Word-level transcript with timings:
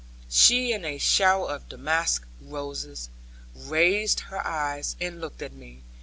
She 0.31 0.73
in 0.73 0.83
a 0.83 0.97
shower 0.97 1.47
of 1.51 1.69
damask 1.69 2.25
roses, 2.41 3.11
raised 3.53 4.21
her 4.31 4.43
eyes 4.43 4.95
and 4.99 5.21
looked 5.21 5.43
at 5.43 5.53
me. 5.53 5.83